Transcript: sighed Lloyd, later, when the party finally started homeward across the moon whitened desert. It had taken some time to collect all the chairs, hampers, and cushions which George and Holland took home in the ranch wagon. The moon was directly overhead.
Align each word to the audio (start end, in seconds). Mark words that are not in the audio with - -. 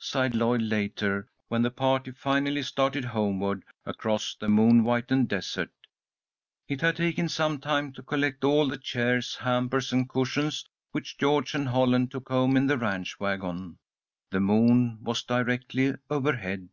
sighed 0.00 0.34
Lloyd, 0.34 0.62
later, 0.62 1.28
when 1.46 1.62
the 1.62 1.70
party 1.70 2.10
finally 2.10 2.60
started 2.60 3.04
homeward 3.04 3.62
across 3.86 4.34
the 4.34 4.48
moon 4.48 4.80
whitened 4.80 5.28
desert. 5.28 5.70
It 6.66 6.80
had 6.80 6.96
taken 6.96 7.28
some 7.28 7.60
time 7.60 7.92
to 7.92 8.02
collect 8.02 8.42
all 8.42 8.66
the 8.66 8.76
chairs, 8.76 9.36
hampers, 9.36 9.92
and 9.92 10.08
cushions 10.08 10.64
which 10.90 11.18
George 11.18 11.54
and 11.54 11.68
Holland 11.68 12.10
took 12.10 12.28
home 12.30 12.56
in 12.56 12.66
the 12.66 12.78
ranch 12.78 13.20
wagon. 13.20 13.78
The 14.32 14.40
moon 14.40 14.98
was 15.04 15.22
directly 15.22 15.94
overhead. 16.10 16.68